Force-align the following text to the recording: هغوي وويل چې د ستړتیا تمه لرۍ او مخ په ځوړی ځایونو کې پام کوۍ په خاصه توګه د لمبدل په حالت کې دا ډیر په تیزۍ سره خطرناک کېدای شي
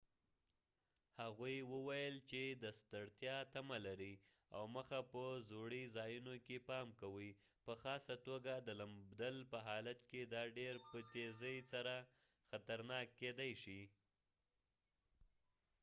هغوي 1.21 1.57
وويل 1.73 2.15
چې 2.29 2.41
د 2.63 2.65
ستړتیا 2.79 3.35
تمه 3.53 3.77
لرۍ 3.85 4.13
او 4.55 4.63
مخ 4.75 4.89
په 5.11 5.23
ځوړی 5.49 5.83
ځایونو 5.97 6.33
کې 6.45 6.65
پام 6.69 6.87
کوۍ 7.01 7.29
په 7.65 7.73
خاصه 7.81 8.15
توګه 8.27 8.53
د 8.57 8.69
لمبدل 8.81 9.35
په 9.51 9.57
حالت 9.67 9.99
کې 10.09 10.21
دا 10.33 10.43
ډیر 10.57 10.75
په 10.89 10.97
تیزۍ 11.11 11.57
سره 11.71 11.95
خطرناک 12.49 13.07
کېدای 13.21 13.53
شي 13.63 13.81